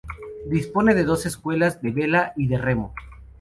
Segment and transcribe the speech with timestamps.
[0.47, 2.91] Dispone de dos escuelas: de vela y de remo.